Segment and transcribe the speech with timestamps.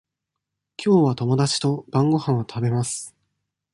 [0.77, 3.15] きょうは友達と晩ごはんを食べます。